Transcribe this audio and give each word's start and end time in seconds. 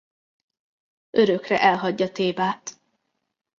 Örökre 1.09 1.59
elhagyja 1.63 2.11
Thébát. 2.11 2.79